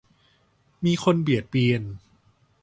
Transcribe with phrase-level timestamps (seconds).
[0.85, 1.81] มีคนเบียดเบียน